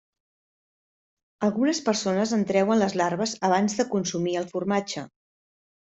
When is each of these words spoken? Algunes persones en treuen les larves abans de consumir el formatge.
Algunes 1.47 1.83
persones 1.89 2.33
en 2.37 2.45
treuen 2.53 2.81
les 2.85 2.97
larves 3.03 3.35
abans 3.51 3.77
de 3.83 3.87
consumir 3.95 4.35
el 4.43 4.49
formatge. 4.55 5.05